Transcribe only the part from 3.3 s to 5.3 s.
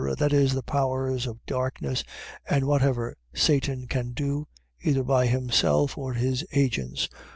Satan can do, either by